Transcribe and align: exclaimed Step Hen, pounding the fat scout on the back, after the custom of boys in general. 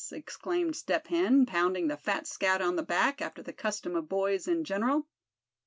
exclaimed 0.11 0.75
Step 0.75 1.09
Hen, 1.09 1.45
pounding 1.45 1.87
the 1.87 1.95
fat 1.95 2.25
scout 2.25 2.59
on 2.59 2.75
the 2.75 2.81
back, 2.81 3.21
after 3.21 3.43
the 3.43 3.53
custom 3.53 3.95
of 3.95 4.09
boys 4.09 4.47
in 4.47 4.63
general. 4.63 5.07